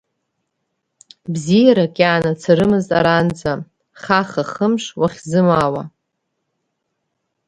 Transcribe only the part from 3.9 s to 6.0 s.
хаха-хымш уахьзымаауа…